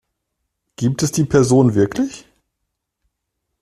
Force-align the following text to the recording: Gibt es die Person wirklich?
Gibt 0.77 1.03
es 1.03 1.11
die 1.11 1.25
Person 1.25 1.75
wirklich? 1.75 2.25